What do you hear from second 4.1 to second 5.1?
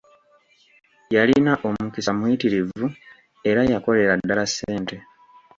ddala ssente.